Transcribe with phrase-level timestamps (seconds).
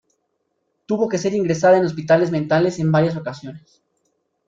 [0.87, 3.83] Tuvo que ser ingresada en hospitales mentales en varias ocasiones.